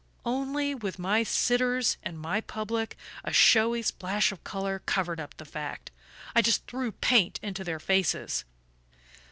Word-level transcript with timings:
Only, 0.25 0.73
with 0.73 0.97
my 0.97 1.21
sitters 1.21 1.97
and 2.01 2.19
my 2.19 2.41
public, 2.41 2.97
a 3.23 3.31
showy 3.31 3.83
splash 3.83 4.31
of 4.31 4.43
colour 4.43 4.79
covered 4.87 5.19
up 5.19 5.37
the 5.37 5.45
fact 5.45 5.91
I 6.35 6.41
just 6.41 6.65
threw 6.65 6.91
paint 6.93 7.39
into 7.43 7.63
their 7.63 7.79
faces.... 7.79 8.43